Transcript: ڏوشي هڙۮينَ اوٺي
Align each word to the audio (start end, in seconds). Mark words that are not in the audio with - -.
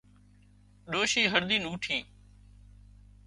ڏوشي 0.91 1.23
هڙۮينَ 1.33 1.61
اوٺي 1.69 1.97